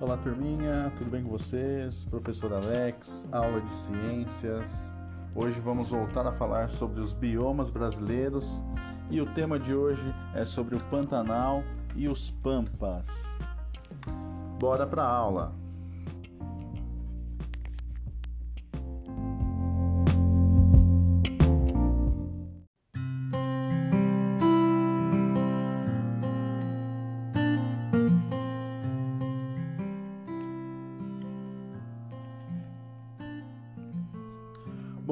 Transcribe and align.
Olá, 0.00 0.16
turminha, 0.16 0.90
tudo 0.96 1.10
bem 1.10 1.22
com 1.22 1.28
vocês? 1.28 2.06
Professor 2.06 2.54
Alex, 2.54 3.26
aula 3.30 3.60
de 3.60 3.70
ciências. 3.70 4.90
Hoje 5.34 5.60
vamos 5.60 5.90
voltar 5.90 6.26
a 6.26 6.32
falar 6.32 6.70
sobre 6.70 7.02
os 7.02 7.12
biomas 7.12 7.68
brasileiros 7.68 8.64
e 9.10 9.20
o 9.20 9.26
tema 9.34 9.58
de 9.58 9.74
hoje 9.74 10.10
é 10.34 10.46
sobre 10.46 10.74
o 10.74 10.80
Pantanal 10.84 11.62
e 11.94 12.08
os 12.08 12.30
Pampas. 12.30 13.10
Bora 14.58 14.86
para 14.86 15.02
a 15.02 15.14
aula! 15.14 15.59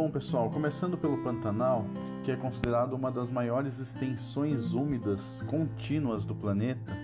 Bom, 0.08 0.12
pessoal, 0.12 0.48
começando 0.48 0.96
pelo 0.96 1.18
Pantanal, 1.18 1.84
que 2.24 2.30
é 2.30 2.36
considerado 2.36 2.94
uma 2.94 3.12
das 3.12 3.30
maiores 3.30 3.78
extensões 3.78 4.72
úmidas 4.72 5.44
contínuas 5.46 6.24
do 6.24 6.34
planeta, 6.34 6.96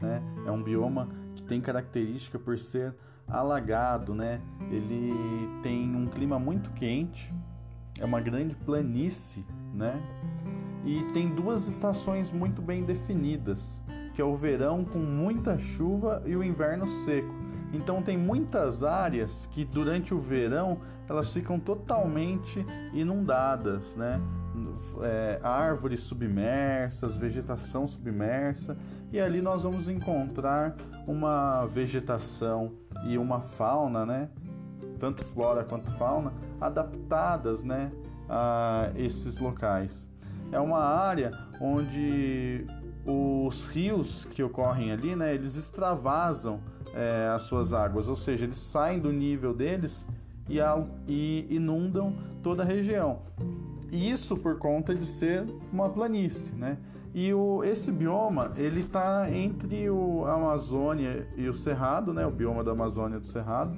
né? 0.00 0.22
É 0.46 0.50
um 0.50 0.62
bioma 0.62 1.10
que 1.34 1.42
tem 1.42 1.60
característica 1.60 2.38
por 2.38 2.58
ser 2.58 2.94
alagado, 3.26 4.14
né? 4.14 4.40
Ele 4.70 5.12
tem 5.62 5.94
um 5.94 6.06
clima 6.06 6.38
muito 6.38 6.70
quente, 6.70 7.30
é 8.00 8.04
uma 8.06 8.18
grande 8.18 8.54
planície, 8.54 9.44
né? 9.74 10.00
E 10.86 11.02
tem 11.12 11.28
duas 11.28 11.68
estações 11.68 12.32
muito 12.32 12.62
bem 12.62 12.82
definidas, 12.82 13.82
que 14.14 14.22
é 14.22 14.24
o 14.24 14.34
verão 14.34 14.86
com 14.86 15.00
muita 15.00 15.58
chuva 15.58 16.22
e 16.24 16.34
o 16.34 16.42
inverno 16.42 16.88
seco. 16.88 17.47
Então 17.72 18.02
tem 18.02 18.16
muitas 18.16 18.82
áreas 18.82 19.46
que 19.50 19.64
durante 19.64 20.14
o 20.14 20.18
verão 20.18 20.78
elas 21.08 21.32
ficam 21.32 21.58
totalmente 21.58 22.64
inundadas, 22.92 23.94
né? 23.94 24.20
É, 25.02 25.38
árvores 25.42 26.00
submersas, 26.00 27.16
vegetação 27.16 27.86
submersa, 27.86 28.76
e 29.12 29.20
ali 29.20 29.40
nós 29.40 29.62
vamos 29.62 29.88
encontrar 29.88 30.76
uma 31.06 31.64
vegetação 31.66 32.72
e 33.06 33.16
uma 33.16 33.40
fauna, 33.40 34.04
né? 34.04 34.28
Tanto 34.98 35.24
flora 35.24 35.64
quanto 35.64 35.90
fauna 35.92 36.32
adaptadas, 36.60 37.62
né? 37.62 37.92
A 38.28 38.90
esses 38.96 39.38
locais. 39.38 40.06
É 40.50 40.60
uma 40.60 40.80
área 40.80 41.30
onde 41.60 42.66
os 43.06 43.66
rios 43.68 44.26
que 44.26 44.42
ocorrem 44.42 44.92
ali, 44.92 45.16
né? 45.16 45.34
Eles 45.34 45.56
extravasam 45.56 46.60
é, 46.98 47.28
as 47.32 47.42
suas 47.42 47.72
águas, 47.72 48.08
ou 48.08 48.16
seja, 48.16 48.44
eles 48.44 48.56
saem 48.56 48.98
do 48.98 49.12
nível 49.12 49.54
deles 49.54 50.04
e, 50.48 50.58
e 51.06 51.46
inundam 51.48 52.12
toda 52.42 52.64
a 52.64 52.66
região. 52.66 53.20
Isso 53.92 54.36
por 54.36 54.58
conta 54.58 54.92
de 54.94 55.06
ser 55.06 55.46
uma 55.72 55.88
planície, 55.88 56.54
né? 56.56 56.76
E 57.14 57.32
o, 57.32 57.62
esse 57.62 57.90
bioma 57.92 58.52
ele 58.56 58.80
está 58.80 59.30
entre 59.30 59.88
o, 59.88 60.24
a 60.26 60.34
Amazônia 60.34 61.26
e 61.36 61.48
o 61.48 61.52
Cerrado, 61.52 62.12
né? 62.12 62.26
O 62.26 62.30
bioma 62.30 62.64
da 62.64 62.72
Amazônia 62.72 63.16
e 63.16 63.20
do 63.20 63.26
Cerrado. 63.26 63.76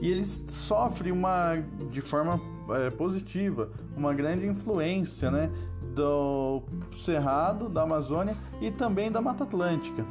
E 0.00 0.08
ele 0.08 0.24
sofre 0.24 1.10
uma 1.10 1.56
de 1.90 2.02
forma 2.02 2.38
é, 2.70 2.90
positiva 2.90 3.70
uma 3.96 4.12
grande 4.12 4.46
influência, 4.46 5.30
né? 5.30 5.50
Do 5.94 6.62
Cerrado, 6.94 7.68
da 7.68 7.82
Amazônia 7.82 8.36
e 8.60 8.70
também 8.70 9.10
da 9.10 9.20
Mata 9.22 9.44
Atlântica. 9.44 10.04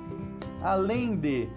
Além 0.63 1.17
de 1.17 1.49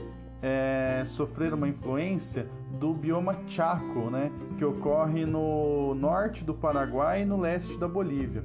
é, 0.43 1.03
sofrer 1.07 1.55
uma 1.55 1.69
influência 1.69 2.49
do 2.79 2.93
bioma 2.93 3.39
Chaco, 3.47 4.11
né, 4.11 4.31
que 4.59 4.65
ocorre 4.65 5.25
no 5.25 5.95
norte 5.95 6.45
do 6.45 6.53
Paraguai 6.53 7.23
e 7.23 7.25
no 7.25 7.39
leste 7.39 7.79
da 7.79 7.89
Bolívia. 7.89 8.45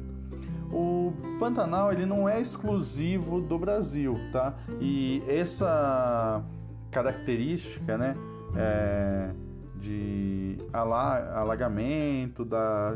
O 0.71 1.11
Pantanal 1.39 1.91
ele 1.91 2.05
não 2.05 2.29
é 2.29 2.39
exclusivo 2.39 3.41
do 3.41 3.59
Brasil, 3.59 4.17
tá? 4.31 4.55
E 4.79 5.21
essa 5.27 6.41
característica, 6.89 7.97
né, 7.97 8.15
é, 8.55 9.31
de 9.81 10.57
alagamento 10.71 12.45
da 12.45 12.95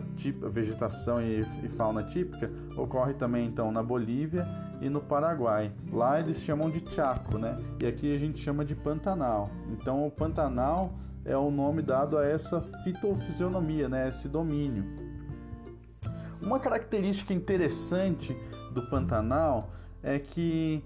vegetação 0.52 1.18
e 1.20 1.44
fauna 1.70 2.04
típica 2.04 2.52
ocorre 2.78 3.16
também 3.16 3.48
então 3.48 3.72
na 3.72 3.82
Bolívia 3.82 4.48
e 4.80 4.88
no 4.88 5.02
Paraguai. 5.02 5.72
Lá 5.92 6.20
eles 6.20 6.42
chamam 6.42 6.70
de 6.70 6.84
Chaco, 6.94 7.40
né? 7.40 7.58
E 7.82 7.88
aqui 7.88 8.14
a 8.14 8.18
gente 8.20 8.40
chama 8.40 8.64
de 8.64 8.76
Pantanal. 8.76 9.50
Então 9.72 10.06
o 10.06 10.12
Pantanal 10.12 10.94
é 11.26 11.36
o 11.36 11.50
nome 11.50 11.82
dado 11.82 12.20
a 12.20 12.26
essa 12.26 12.62
fitofisionomia, 12.84 13.90
né? 13.90 14.08
Esse 14.08 14.30
domínio. 14.30 14.86
Uma 16.40 16.60
característica 16.60 17.34
interessante 17.34 18.38
do 18.72 18.84
Pantanal 18.84 19.72
é 20.04 20.20
que 20.20 20.84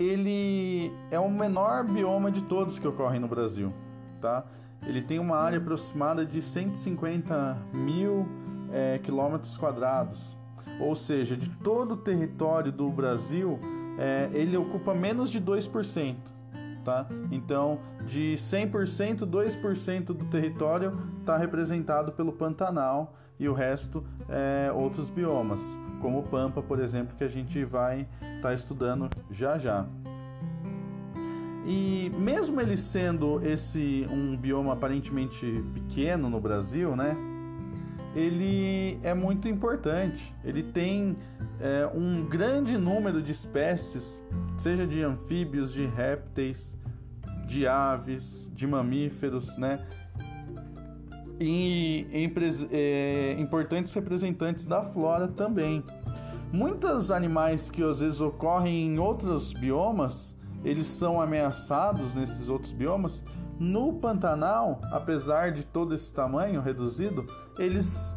ele 0.00 0.92
é 1.12 1.18
o 1.20 1.30
menor 1.30 1.84
bioma 1.84 2.30
de 2.30 2.42
todos 2.42 2.78
que 2.78 2.88
ocorrem 2.88 3.20
no 3.20 3.28
Brasil, 3.28 3.72
tá? 4.20 4.44
Ele 4.86 5.02
tem 5.02 5.18
uma 5.18 5.36
área 5.36 5.58
aproximada 5.58 6.24
de 6.24 6.40
150 6.40 7.56
mil 7.72 8.26
é, 8.72 8.98
quilômetros 8.98 9.56
quadrados, 9.56 10.36
ou 10.80 10.94
seja, 10.94 11.36
de 11.36 11.48
todo 11.48 11.92
o 11.92 11.96
território 11.96 12.70
do 12.70 12.88
Brasil, 12.90 13.58
é, 13.98 14.30
ele 14.32 14.56
ocupa 14.56 14.94
menos 14.94 15.30
de 15.30 15.40
2%. 15.40 16.16
Tá? 16.84 17.06
Então, 17.30 17.80
de 18.06 18.34
100%, 18.34 19.26
2% 19.26 20.04
do 20.06 20.24
território 20.26 20.96
está 21.20 21.36
representado 21.36 22.12
pelo 22.12 22.32
Pantanal 22.32 23.14
e 23.38 23.48
o 23.48 23.52
resto 23.52 24.02
é 24.28 24.72
outros 24.72 25.10
biomas, 25.10 25.78
como 26.00 26.20
o 26.20 26.22
Pampa, 26.22 26.62
por 26.62 26.80
exemplo, 26.80 27.14
que 27.16 27.24
a 27.24 27.28
gente 27.28 27.62
vai 27.64 28.08
estar 28.36 28.48
tá 28.48 28.54
estudando 28.54 29.10
já 29.30 29.58
já. 29.58 29.86
E 31.70 32.10
mesmo 32.18 32.62
ele 32.62 32.78
sendo 32.78 33.46
esse 33.46 34.06
um 34.10 34.34
bioma 34.34 34.72
aparentemente 34.72 35.62
pequeno 35.74 36.30
no 36.30 36.40
Brasil, 36.40 36.96
né? 36.96 37.14
Ele 38.16 38.98
é 39.02 39.12
muito 39.12 39.46
importante. 39.48 40.34
Ele 40.42 40.62
tem 40.62 41.14
é, 41.60 41.86
um 41.94 42.24
grande 42.24 42.78
número 42.78 43.20
de 43.20 43.32
espécies, 43.32 44.24
seja 44.56 44.86
de 44.86 45.02
anfíbios, 45.02 45.70
de 45.70 45.84
répteis, 45.84 46.74
de 47.46 47.66
aves, 47.66 48.50
de 48.54 48.66
mamíferos, 48.66 49.58
né? 49.58 49.86
E, 51.38 52.06
é, 52.72 53.36
importantes 53.38 53.92
representantes 53.92 54.64
da 54.64 54.82
flora 54.82 55.28
também. 55.28 55.84
Muitos 56.50 57.10
animais 57.10 57.68
que 57.68 57.82
às 57.82 58.00
vezes 58.00 58.22
ocorrem 58.22 58.94
em 58.94 58.98
outros 58.98 59.52
biomas 59.52 60.34
eles 60.64 60.86
são 60.86 61.20
ameaçados 61.20 62.14
nesses 62.14 62.48
outros 62.48 62.72
biomas. 62.72 63.24
No 63.58 63.94
Pantanal, 63.94 64.80
apesar 64.92 65.52
de 65.52 65.64
todo 65.64 65.94
esse 65.94 66.12
tamanho 66.14 66.60
reduzido, 66.60 67.26
eles 67.58 68.16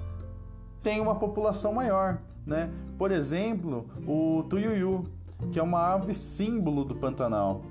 têm 0.84 1.00
uma 1.00 1.16
população 1.16 1.74
maior, 1.74 2.20
né? 2.46 2.70
Por 2.98 3.12
exemplo, 3.12 3.88
o 4.06 4.44
tuiuiu, 4.50 5.06
que 5.52 5.60
é 5.60 5.64
uma 5.64 5.94
ave 5.94 6.14
símbolo 6.14 6.84
do 6.84 6.96
Pantanal, 6.96 7.64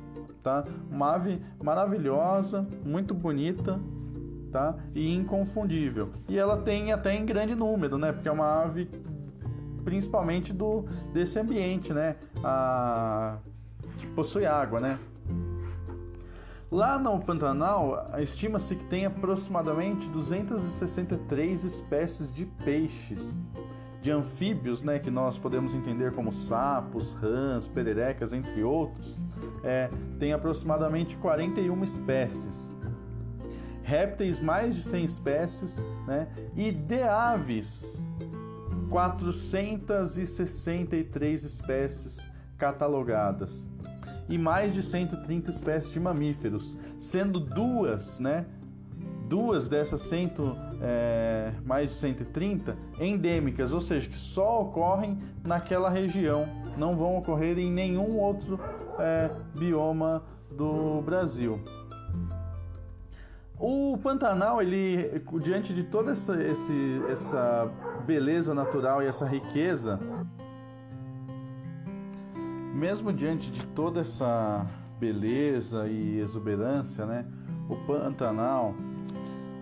tá? 0.43 0.65
Uma 0.91 1.15
ave 1.15 1.41
maravilhosa, 1.63 2.67
muito 2.85 3.15
bonita, 3.15 3.79
tá? 4.51 4.75
E 4.95 5.15
inconfundível. 5.15 6.11
E 6.29 6.37
ela 6.37 6.57
tem 6.57 6.93
até 6.93 7.15
em 7.15 7.25
grande 7.25 7.55
número, 7.55 7.99
né? 7.99 8.13
Porque 8.13 8.29
é 8.29 8.33
uma 8.33 8.63
ave 8.63 8.89
principalmente 9.85 10.53
do 10.53 10.85
desse 11.13 11.39
ambiente, 11.39 11.93
né? 11.93 12.17
A 12.43 13.39
que 14.07 14.13
possui 14.13 14.47
água, 14.47 14.81
né? 14.81 14.99
Lá 16.71 16.99
no 17.01 17.19
Pantanal, 17.19 18.09
estima-se 18.21 18.77
que 18.77 18.85
tem 18.85 19.05
aproximadamente 19.05 20.09
263 20.09 21.65
espécies 21.65 22.33
de 22.33 22.47
peixes, 22.47 23.37
de 24.01 24.13
anfíbios, 24.13 24.85
né, 24.85 25.01
que 25.01 25.11
nós 25.11 25.37
podemos 25.37 25.75
entender 25.75 26.13
como 26.13 26.33
sapos, 26.33 27.15
rãs, 27.15 27.67
pererecas, 27.67 28.33
entre 28.33 28.63
outros, 28.63 29.21
é, 29.65 29.91
tem 30.21 30.33
aproximadamente 30.33 31.17
41 31.17 31.83
espécies. 31.83 32.73
Répteis, 33.83 34.39
mais 34.39 34.77
de 34.77 34.83
100 34.83 35.05
espécies, 35.05 35.85
né, 36.07 36.29
e 36.55 36.71
de 36.71 37.03
aves, 37.03 38.01
463 38.89 41.43
espécies 41.43 42.31
catalogadas 42.57 43.67
e 44.31 44.39
mais 44.39 44.73
de 44.73 44.83
130 44.83 45.51
espécies 45.51 45.93
de 45.93 45.99
mamíferos, 45.99 46.77
sendo 46.99 47.41
duas, 47.41 48.21
né? 48.21 48.47
Duas 49.29 49.69
dessas 49.69 50.01
cento, 50.01 50.57
é, 50.81 51.53
mais 51.65 51.91
de 51.91 51.97
130 51.97 52.77
endêmicas, 52.99 53.73
ou 53.73 53.81
seja, 53.81 54.09
que 54.09 54.17
só 54.17 54.63
ocorrem 54.63 55.19
naquela 55.45 55.91
região, 55.91 56.49
não 56.77 56.97
vão 56.97 57.17
ocorrer 57.17 57.59
em 57.59 57.71
nenhum 57.71 58.19
outro 58.19 58.59
é, 58.99 59.31
bioma 59.55 60.23
do 60.51 61.01
Brasil. 61.03 61.61
O 63.59 63.99
Pantanal, 63.99 64.63
ele, 64.63 65.23
diante 65.43 65.75
de 65.75 65.85
toda 65.85 66.13
essa, 66.13 66.43
esse, 66.43 67.03
essa 67.11 67.71
beleza 68.07 68.55
natural 68.55 69.03
e 69.03 69.07
essa 69.07 69.27
riqueza, 69.27 70.01
mesmo 72.75 73.13
diante 73.13 73.51
de 73.51 73.65
toda 73.69 74.01
essa 74.01 74.67
beleza 74.99 75.89
e 75.89 76.19
exuberância, 76.19 77.07
né, 77.07 77.25
o 77.69 77.77
Pantanal 77.87 78.75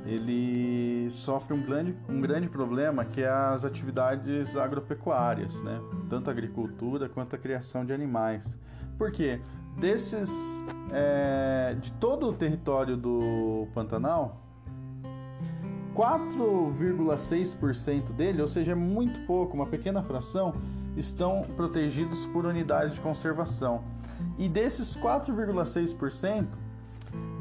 ele 0.08 1.08
sofre 1.10 1.52
um 1.52 1.60
grande, 1.60 1.94
um 2.08 2.19
grande 2.20 2.49
problema 2.49 3.05
que 3.05 3.20
é 3.20 3.28
as 3.28 3.64
atividades 3.64 4.56
agropecuárias, 4.56 5.60
né? 5.62 5.81
tanto 6.08 6.28
a 6.28 6.31
agricultura 6.32 7.10
quanto 7.10 7.37
a 7.37 7.38
criação 7.38 7.84
de 7.84 7.93
animais. 7.93 8.58
Por 8.96 9.12
quê? 9.12 9.38
Desses, 9.78 10.64
é, 10.90 11.76
de 11.78 11.93
todo 11.93 12.26
o 12.28 12.32
território 12.32 12.96
do 12.96 13.69
Pantanal, 13.75 14.40
4,6% 15.94 18.12
dele, 18.12 18.40
ou 18.40 18.49
seja, 18.49 18.72
é 18.72 18.75
muito 18.75 19.20
pouco, 19.26 19.55
uma 19.55 19.66
pequena 19.66 20.02
fração, 20.02 20.55
estão 20.99 21.47
protegidos 21.56 22.27
por 22.27 22.45
unidades 22.45 22.95
de 22.95 23.00
conservação. 23.00 23.85
E 24.37 24.49
desses 24.49 24.97
4,6%, 24.97 26.47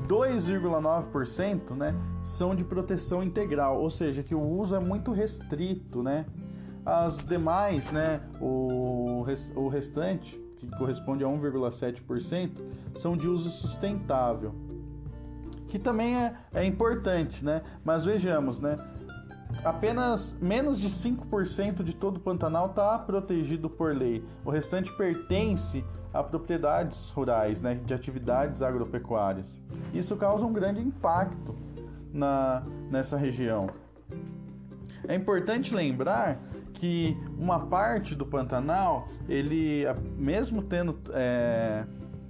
2,9% 0.08 1.76
né, 1.76 1.96
são 2.24 2.56
de 2.56 2.64
proteção 2.64 3.24
integral, 3.24 3.82
ou 3.82 3.90
seja, 3.90 4.24
que 4.24 4.36
o 4.36 4.42
uso 4.42 4.76
é 4.76 4.80
muito 4.80 5.12
restrito, 5.12 6.02
né? 6.02 6.26
As 6.86 7.26
demais, 7.26 7.92
né, 7.92 8.22
o, 8.40 9.26
o 9.56 9.68
restante, 9.68 10.42
que 10.58 10.68
corresponde 10.78 11.24
a 11.24 11.28
1,7%, 11.28 12.52
são 12.96 13.18
de 13.18 13.28
uso 13.28 13.50
sustentável, 13.50 14.56
que 15.68 15.78
também 15.78 16.16
é, 16.16 16.34
é 16.54 16.64
importante, 16.64 17.44
né? 17.44 17.62
Mas 17.84 18.06
vejamos, 18.06 18.62
né? 18.62 18.78
Apenas 19.64 20.36
menos 20.42 20.80
de 20.80 20.90
5% 20.90 21.84
de 21.84 21.96
todo 21.96 22.18
o 22.18 22.20
Pantanal 22.20 22.68
está 22.68 22.98
protegido 23.00 23.70
por 23.70 23.96
lei. 23.96 24.24
O 24.46 24.50
restante 24.50 24.92
pertence 24.96 25.84
a 26.14 26.24
propriedades 26.24 27.10
rurais, 27.12 27.62
né, 27.62 27.76
de 27.76 27.94
atividades 27.94 28.62
agropecuárias. 28.62 29.62
Isso 29.94 30.16
causa 30.16 30.46
um 30.46 30.54
grande 30.54 30.82
impacto 30.82 31.56
na, 32.14 32.64
nessa 32.90 33.18
região. 33.18 33.70
É 35.08 35.16
importante 35.16 35.74
lembrar 35.76 36.40
que 36.74 37.18
uma 37.38 37.60
parte 37.60 38.16
do 38.16 38.26
Pantanal, 38.26 39.08
ele, 39.28 39.84
mesmo 40.18 40.62
tendo 40.62 40.98
é, 41.12 41.86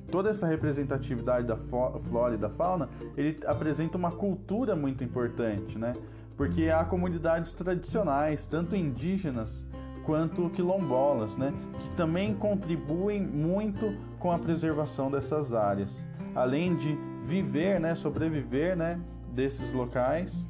toda 0.10 0.30
essa 0.30 0.48
representatividade 0.48 1.48
da 1.48 1.58
flora 1.58 2.36
e 2.36 2.38
da 2.38 2.50
fauna, 2.50 2.90
ele 3.16 3.40
apresenta 3.46 3.98
uma 3.98 4.12
cultura 4.12 4.76
muito 4.76 5.04
importante, 5.04 5.78
né? 5.78 5.94
Porque 6.38 6.70
há 6.70 6.86
comunidades 6.86 7.54
tradicionais, 7.56 8.48
tanto 8.48 8.76
indígenas 8.76 9.68
quanto 10.06 10.50
quilombolas, 10.52 11.36
né, 11.36 11.54
que 11.80 11.90
também 11.90 12.34
contribuem 12.34 13.22
muito 13.22 13.98
com 14.20 14.32
a 14.32 14.40
preservação 14.40 15.12
dessas 15.12 15.54
áreas, 15.54 16.06
além 16.34 16.78
de 16.78 16.98
viver, 17.26 17.80
né, 17.80 17.96
sobreviver, 17.96 18.78
né, 18.78 19.02
desses 19.34 19.74
locais 19.74 20.48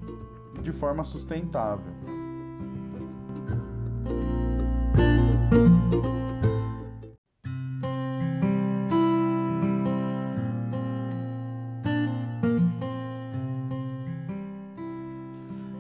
de 0.62 0.72
forma 0.72 1.04
sustentável. 1.04 1.97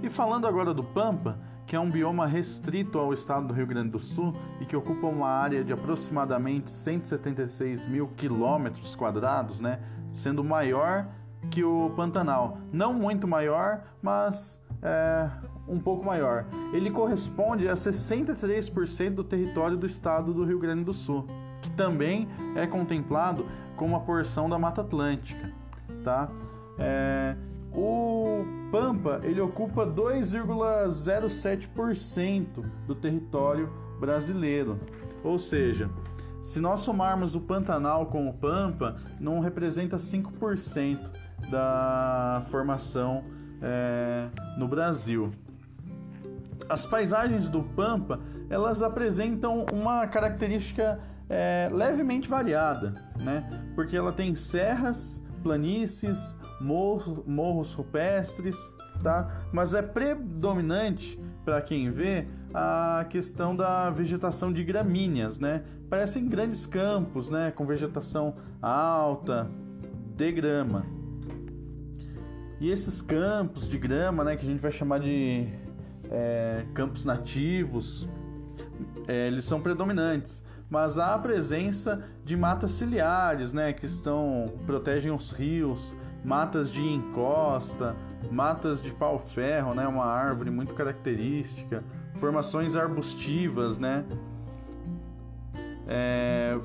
Falando 0.09 0.47
agora 0.47 0.73
do 0.73 0.83
Pampa, 0.83 1.39
que 1.65 1.75
é 1.75 1.79
um 1.79 1.89
bioma 1.89 2.25
restrito 2.25 2.97
ao 2.97 3.11
estado 3.13 3.47
do 3.47 3.53
Rio 3.53 3.67
Grande 3.67 3.89
do 3.89 3.99
Sul 3.99 4.33
e 4.61 4.65
que 4.65 4.75
ocupa 4.75 5.07
uma 5.07 5.27
área 5.27 5.63
de 5.63 5.73
aproximadamente 5.73 6.71
176 6.71 7.85
mil 7.87 8.07
quilômetros 8.15 8.95
quadrados, 8.95 9.59
né? 9.59 9.79
Sendo 10.13 10.43
maior 10.43 11.07
que 11.51 11.63
o 11.63 11.91
Pantanal. 11.95 12.57
Não 12.71 12.93
muito 12.93 13.27
maior, 13.27 13.81
mas 14.01 14.61
é, 14.81 15.29
um 15.67 15.77
pouco 15.77 16.05
maior. 16.05 16.45
Ele 16.73 16.89
corresponde 16.89 17.67
a 17.67 17.73
63% 17.73 19.15
do 19.15 19.23
território 19.23 19.77
do 19.77 19.85
estado 19.85 20.33
do 20.33 20.45
Rio 20.45 20.59
Grande 20.59 20.83
do 20.83 20.93
Sul, 20.93 21.27
que 21.61 21.71
também 21.71 22.27
é 22.55 22.65
contemplado 22.65 23.45
como 23.75 23.93
uma 23.93 24.01
porção 24.01 24.49
da 24.49 24.57
Mata 24.57 24.81
Atlântica, 24.81 25.51
tá? 26.03 26.29
É, 26.79 27.35
o 27.77 28.43
Pampa 28.71 29.21
ele 29.23 29.39
ocupa 29.39 29.85
2,07% 29.85 32.65
do 32.87 32.95
território 32.95 33.71
brasileiro. 33.99 34.79
Ou 35.23 35.37
seja, 35.37 35.87
se 36.41 36.59
nós 36.59 36.79
somarmos 36.79 37.35
o 37.35 37.41
Pantanal 37.41 38.07
com 38.07 38.27
o 38.27 38.33
Pampa, 38.33 38.95
não 39.19 39.39
representa 39.39 39.97
5% 39.97 41.07
da 41.51 42.43
formação 42.49 43.23
é, 43.61 44.27
no 44.57 44.67
Brasil. 44.67 45.29
As 46.67 46.83
paisagens 46.83 47.47
do 47.47 47.61
Pampa 47.61 48.19
elas 48.49 48.81
apresentam 48.81 49.67
uma 49.71 50.07
característica 50.07 50.99
é, 51.29 51.69
levemente 51.71 52.27
variada, 52.27 52.95
né? 53.19 53.47
Porque 53.75 53.95
ela 53.95 54.11
tem 54.11 54.33
serras, 54.33 55.21
planícies, 55.43 56.35
morros, 56.59 57.23
morros 57.25 57.73
rupestres, 57.73 58.73
tá? 59.03 59.45
Mas 59.51 59.73
é 59.73 59.81
predominante 59.81 61.19
para 61.45 61.61
quem 61.61 61.91
vê 61.91 62.27
a 62.53 63.05
questão 63.09 63.55
da 63.55 63.89
vegetação 63.89 64.51
de 64.51 64.63
gramíneas, 64.63 65.39
né? 65.39 65.63
Parecem 65.89 66.27
grandes 66.27 66.65
campos, 66.65 67.29
né? 67.29 67.51
Com 67.51 67.65
vegetação 67.65 68.35
alta, 68.61 69.49
de 70.15 70.31
grama. 70.31 70.85
E 72.59 72.69
esses 72.71 73.01
campos 73.01 73.69
de 73.69 73.77
grama, 73.77 74.23
né? 74.23 74.35
Que 74.35 74.45
a 74.45 74.49
gente 74.49 74.59
vai 74.59 74.71
chamar 74.71 74.99
de 74.99 75.47
é, 76.09 76.65
campos 76.73 77.05
nativos, 77.05 78.09
é, 79.07 79.27
eles 79.27 79.45
são 79.45 79.61
predominantes 79.61 80.43
mas 80.69 80.97
há 80.97 81.13
a 81.13 81.19
presença 81.19 82.03
de 82.25 82.35
matas 82.35 82.71
ciliares, 82.71 83.53
né, 83.53 83.71
que 83.71 83.85
estão 83.85 84.53
protegem 84.65 85.11
os 85.11 85.31
rios, 85.31 85.95
matas 86.23 86.71
de 86.71 86.83
encosta, 86.83 87.95
matas 88.31 88.81
de 88.81 88.91
pau-ferro, 88.91 89.73
né, 89.73 89.87
uma 89.87 90.05
árvore 90.05 90.49
muito 90.49 90.73
característica, 90.73 91.83
formações 92.15 92.75
arbustivas, 92.75 93.77
né, 93.77 94.03
é, 95.87 96.59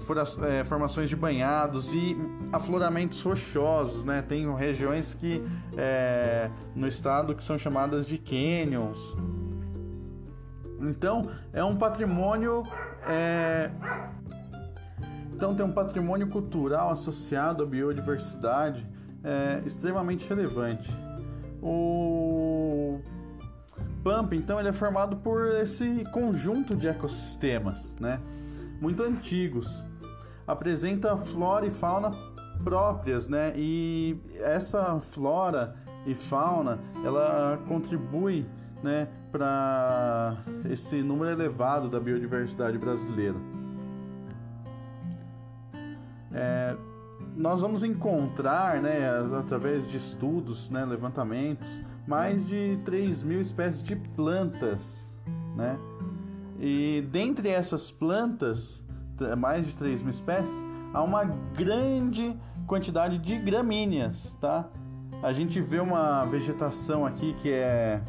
é, 0.49 0.64
formações 0.64 1.09
de 1.09 1.14
banhados 1.14 1.94
e 1.94 2.16
afloramentos 2.52 3.23
rochosos, 3.23 4.04
né? 4.04 4.21
Tem 4.21 4.52
regiões 4.56 5.14
que 5.14 5.40
é, 5.76 6.50
no 6.75 6.88
estado 6.88 7.32
que 7.35 7.42
são 7.42 7.56
chamadas 7.56 8.04
de 8.04 8.18
canyons. 8.18 9.16
Então 10.80 11.30
é 11.52 11.62
um 11.62 11.76
patrimônio 11.76 12.64
é... 13.06 13.71
Então 15.32 15.54
tem 15.54 15.64
um 15.64 15.73
patrimônio 15.73 16.28
cultural 16.28 16.90
associado 16.90 17.62
à 17.62 17.66
biodiversidade 17.66 18.87
é, 19.25 19.62
extremamente 19.64 20.29
relevante. 20.29 20.91
O 21.62 23.00
Pampa, 24.02 24.35
então, 24.35 24.59
ele 24.59 24.69
é 24.69 24.73
formado 24.73 25.17
por 25.19 25.47
esse 25.47 26.05
conjunto 26.12 26.75
de 26.75 26.88
ecossistemas, 26.88 27.97
né? 28.00 28.21
Muito 28.81 29.02
antigos. 29.02 29.85
Apresenta 30.47 31.17
flora 31.17 31.67
e 31.67 31.71
fauna 31.71 32.11
próprias, 32.64 33.29
né? 33.29 33.52
E 33.57 34.19
essa 34.41 35.00
flora 35.00 35.76
e 36.05 36.14
fauna, 36.14 36.81
ela 37.05 37.61
contribui, 37.69 38.45
né, 38.83 39.07
para 39.31 40.38
esse 40.69 41.00
número 41.00 41.31
elevado 41.31 41.88
da 41.88 42.00
biodiversidade 42.00 42.76
brasileira. 42.76 43.37
É, 46.33 46.76
nós 47.36 47.62
vamos 47.62 47.82
encontrar, 47.82 48.80
né, 48.80 49.08
através 49.38 49.88
de 49.88 49.96
estudos, 49.96 50.68
né, 50.70 50.84
levantamentos, 50.84 51.82
mais 52.06 52.46
de 52.46 52.78
3 52.84 53.22
mil 53.22 53.40
espécies 53.40 53.82
de 53.82 53.96
plantas, 53.96 55.18
né? 55.56 55.78
E 56.58 57.06
dentre 57.10 57.48
essas 57.48 57.90
plantas, 57.90 58.84
mais 59.38 59.66
de 59.66 59.76
3 59.76 60.02
mil 60.02 60.10
espécies, 60.10 60.66
há 60.92 61.02
uma 61.02 61.24
grande 61.24 62.36
quantidade 62.66 63.18
de 63.18 63.38
gramíneas, 63.38 64.34
tá? 64.40 64.68
A 65.22 65.32
gente 65.32 65.60
vê 65.60 65.80
uma 65.80 66.24
vegetação 66.24 67.06
aqui 67.06 67.34
que 67.34 67.50
é 67.50 68.00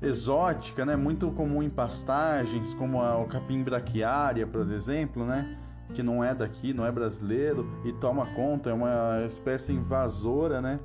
exótica, 0.00 0.84
né? 0.84 0.96
Muito 0.96 1.30
comum 1.30 1.62
em 1.62 1.70
pastagens, 1.70 2.74
como 2.74 3.00
a, 3.00 3.18
o 3.18 3.26
capim 3.26 3.62
braquiária, 3.62 4.46
por 4.46 4.68
exemplo, 4.70 5.24
né? 5.24 5.56
Que 5.92 6.02
não 6.02 6.22
é 6.22 6.34
daqui, 6.34 6.72
não 6.72 6.84
é 6.84 6.90
brasileiro 6.90 7.66
e 7.84 7.92
toma 7.92 8.26
conta, 8.34 8.70
é 8.70 8.72
uma 8.72 9.24
espécie 9.26 9.72
invasora, 9.72 10.60
né? 10.60 10.80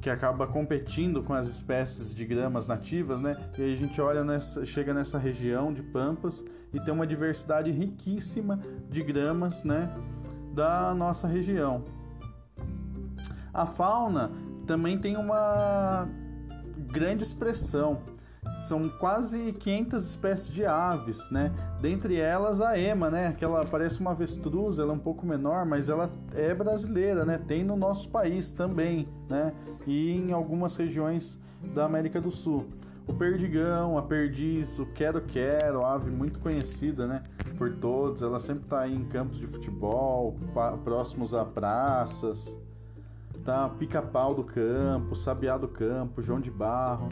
Que 0.00 0.10
acaba 0.10 0.46
competindo 0.46 1.22
com 1.22 1.32
as 1.32 1.46
espécies 1.46 2.14
de 2.14 2.24
gramas 2.24 2.68
nativas, 2.68 3.20
né? 3.20 3.36
E 3.58 3.62
aí 3.62 3.72
a 3.72 3.76
gente 3.76 4.00
olha 4.00 4.24
nessa, 4.24 4.64
chega 4.64 4.92
nessa 4.94 5.18
região 5.18 5.72
de 5.72 5.82
pampas 5.82 6.44
e 6.72 6.80
tem 6.80 6.92
uma 6.92 7.06
diversidade 7.06 7.70
riquíssima 7.70 8.60
de 8.88 9.02
gramas, 9.02 9.64
né? 9.64 9.90
Da 10.52 10.94
nossa 10.94 11.26
região. 11.26 11.84
A 13.52 13.66
fauna 13.66 14.30
também 14.66 14.98
tem 14.98 15.16
uma 15.16 16.08
grande 16.92 17.24
expressão. 17.24 18.02
São 18.60 18.88
quase 18.88 19.52
500 19.52 20.04
espécies 20.04 20.50
de 20.50 20.64
aves, 20.64 21.30
né? 21.30 21.52
Dentre 21.80 22.16
elas 22.16 22.60
a 22.60 22.78
ema, 22.78 23.10
né? 23.10 23.32
Que 23.32 23.44
ela 23.44 23.64
parece 23.64 24.00
uma 24.00 24.10
avestruz, 24.10 24.78
ela 24.78 24.92
é 24.92 24.94
um 24.94 24.98
pouco 24.98 25.26
menor, 25.26 25.64
mas 25.64 25.88
ela 25.88 26.10
é 26.34 26.54
brasileira, 26.54 27.24
né? 27.24 27.38
Tem 27.38 27.64
no 27.64 27.76
nosso 27.76 28.08
país 28.08 28.52
também, 28.52 29.08
né? 29.28 29.52
E 29.86 30.10
em 30.10 30.32
algumas 30.32 30.76
regiões 30.76 31.38
da 31.74 31.84
América 31.84 32.20
do 32.20 32.30
Sul. 32.30 32.66
O 33.06 33.14
perdigão, 33.14 33.96
a 33.96 34.02
perdiz, 34.02 34.78
o 34.78 34.86
quero-quero, 34.86 35.84
ave 35.84 36.10
muito 36.10 36.38
conhecida, 36.40 37.06
né? 37.06 37.22
Por 37.56 37.74
todos. 37.76 38.22
Ela 38.22 38.38
sempre 38.38 38.64
está 38.64 38.86
em 38.86 39.04
campos 39.04 39.38
de 39.38 39.46
futebol, 39.46 40.36
próximos 40.84 41.32
a 41.32 41.44
praças 41.44 42.58
tá? 43.48 43.66
Pica-pau 43.66 44.34
do 44.34 44.44
campo, 44.44 45.14
sabiá 45.14 45.56
do 45.56 45.66
campo, 45.66 46.20
João 46.20 46.38
de 46.38 46.50
Barro. 46.50 47.08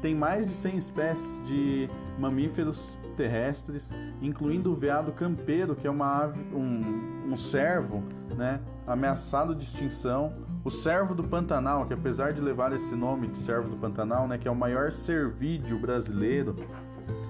Tem 0.00 0.14
mais 0.14 0.46
de 0.46 0.52
100 0.52 0.76
espécies 0.76 1.42
de 1.44 1.90
mamíferos 2.18 2.96
terrestres, 3.16 3.96
incluindo 4.22 4.72
o 4.72 4.76
veado 4.76 5.10
campeiro, 5.12 5.74
que 5.74 5.86
é 5.86 5.90
uma 5.90 6.22
ave, 6.22 6.40
um, 6.54 7.32
um 7.32 7.36
cervo, 7.36 8.04
né, 8.36 8.60
ameaçado 8.86 9.54
de 9.54 9.64
extinção. 9.64 10.32
O 10.64 10.70
cervo 10.70 11.14
do 11.14 11.24
Pantanal, 11.24 11.86
que 11.86 11.94
apesar 11.94 12.32
de 12.32 12.40
levar 12.40 12.72
esse 12.72 12.94
nome 12.94 13.26
de 13.26 13.38
cervo 13.38 13.68
do 13.68 13.76
Pantanal, 13.76 14.28
né, 14.28 14.38
que 14.38 14.46
é 14.46 14.50
o 14.50 14.56
maior 14.56 14.92
cervídeo 14.92 15.78
brasileiro, 15.78 16.54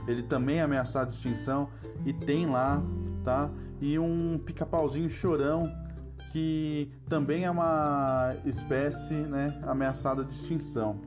ele 0.06 0.22
também 0.22 0.58
é 0.58 0.62
ameaçado 0.62 1.08
de 1.08 1.14
extinção 1.14 1.68
e 2.04 2.12
tem 2.12 2.46
lá, 2.46 2.82
tá? 3.24 3.50
E 3.80 3.98
um 3.98 4.38
pica-pauzinho 4.38 5.08
chorão 5.08 5.70
que 6.32 6.90
também 7.08 7.44
é 7.44 7.50
uma 7.50 8.34
espécie 8.44 9.14
né, 9.14 9.58
ameaçada 9.66 10.24
de 10.24 10.34
extinção. 10.34 11.00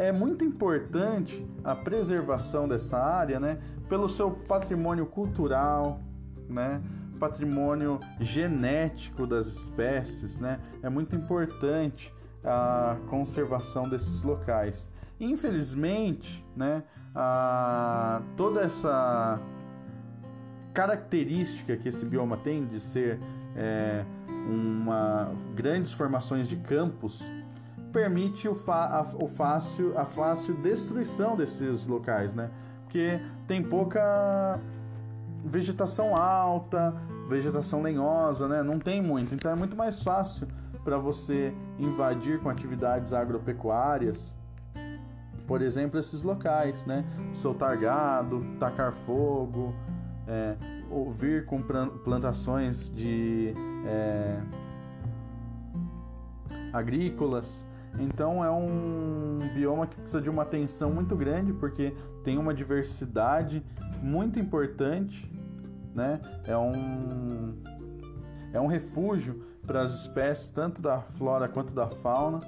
É 0.00 0.10
muito 0.10 0.42
importante 0.46 1.46
a 1.62 1.76
preservação 1.76 2.66
dessa 2.66 2.98
área 2.98 3.38
né, 3.38 3.58
pelo 3.86 4.08
seu 4.08 4.30
patrimônio 4.30 5.04
cultural, 5.04 6.00
né, 6.48 6.80
patrimônio 7.18 8.00
genético 8.18 9.26
das 9.26 9.46
espécies. 9.46 10.40
Né, 10.40 10.58
é 10.82 10.88
muito 10.88 11.14
importante 11.14 12.14
a 12.42 12.96
conservação 13.10 13.90
desses 13.90 14.22
locais. 14.22 14.88
Infelizmente, 15.20 16.42
né, 16.56 16.82
a, 17.14 18.22
toda 18.38 18.62
essa 18.62 19.38
característica 20.72 21.76
que 21.76 21.90
esse 21.90 22.06
bioma 22.06 22.38
tem 22.38 22.66
de 22.66 22.80
ser 22.80 23.20
é, 23.54 24.06
uma 24.48 25.30
grandes 25.54 25.92
formações 25.92 26.48
de 26.48 26.56
campos 26.56 27.30
permite 27.92 28.48
o, 28.48 28.56
a, 28.68 29.06
o 29.22 29.28
fácil, 29.28 29.96
a 29.98 30.04
fácil 30.04 30.54
destruição 30.54 31.36
desses 31.36 31.86
locais, 31.86 32.34
né? 32.34 32.50
Porque 32.84 33.20
tem 33.46 33.62
pouca 33.62 34.58
vegetação 35.44 36.16
alta, 36.16 36.94
vegetação 37.28 37.82
lenhosa, 37.82 38.48
né? 38.48 38.62
Não 38.62 38.78
tem 38.78 39.02
muito, 39.02 39.34
então 39.34 39.52
é 39.52 39.54
muito 39.54 39.76
mais 39.76 40.02
fácil 40.02 40.48
para 40.84 40.98
você 40.98 41.54
invadir 41.78 42.40
com 42.40 42.48
atividades 42.48 43.12
agropecuárias, 43.12 44.36
por 45.46 45.62
exemplo, 45.62 45.98
esses 45.98 46.22
locais, 46.22 46.86
né? 46.86 47.04
Soltar 47.32 47.76
gado, 47.76 48.44
tacar 48.58 48.92
fogo, 48.92 49.74
é, 50.26 50.56
vir 51.10 51.44
com 51.44 51.60
plantações 52.04 52.88
de 52.88 53.52
é, 53.84 54.40
agrícolas. 56.72 57.66
Então 57.98 58.44
é 58.44 58.50
um 58.50 59.38
bioma 59.54 59.86
que 59.86 59.96
precisa 59.96 60.20
de 60.20 60.30
uma 60.30 60.42
atenção 60.42 60.90
muito 60.92 61.16
grande 61.16 61.52
porque 61.52 61.94
tem 62.24 62.38
uma 62.38 62.54
diversidade 62.54 63.64
muito 64.02 64.38
importante, 64.38 65.30
né? 65.94 66.20
É 66.46 66.56
um 66.56 67.54
é 68.52 68.60
um 68.60 68.66
refúgio 68.66 69.44
para 69.66 69.82
as 69.82 69.92
espécies 70.02 70.50
tanto 70.50 70.82
da 70.82 71.00
flora 71.00 71.46
quanto 71.46 71.72
da 71.72 71.86
fauna, 71.86 72.40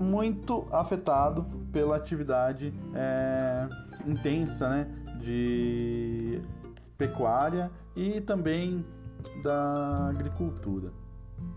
muito 0.00 0.66
afetado 0.70 1.44
pela 1.72 1.96
atividade 1.96 2.72
é, 2.94 3.68
intensa, 4.06 4.68
né? 4.68 4.86
de 5.20 6.40
pecuária 6.96 7.70
e 7.94 8.20
também 8.20 8.84
da 9.42 10.08
agricultura, 10.08 10.92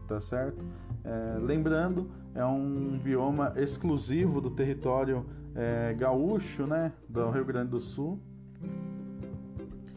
tá 0.08 0.20
certo? 0.20 0.64
É, 1.04 1.38
lembrando, 1.40 2.10
é 2.36 2.46
um 2.46 3.00
bioma 3.00 3.54
exclusivo 3.56 4.42
do 4.42 4.50
território 4.50 5.26
é, 5.56 5.94
gaúcho, 5.94 6.66
né, 6.68 6.94
do 7.08 7.30
Rio 7.30 7.46
Grande 7.46 7.72
do 7.72 7.80
Sul, 7.80 8.20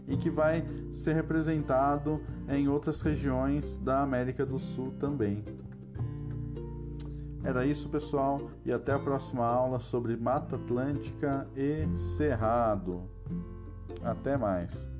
e 0.09 0.16
que 0.16 0.30
vai 0.30 0.64
ser 0.92 1.14
representado 1.14 2.21
em 2.49 2.68
outras 2.68 3.00
regiões 3.02 3.78
da 3.78 4.02
América 4.02 4.44
do 4.44 4.59
Sul 4.59 4.92
também. 4.99 5.44
Era 7.44 7.66
isso, 7.66 7.88
pessoal, 7.88 8.50
e 8.64 8.73
até 8.73 8.92
a 8.92 8.99
próxima 8.99 9.44
aula 9.44 9.80
sobre 9.80 10.16
Mata 10.16 10.54
Atlântica 10.56 11.49
e 11.56 11.88
Cerrado. 11.97 13.02
Até 14.02 14.37
mais. 14.37 14.91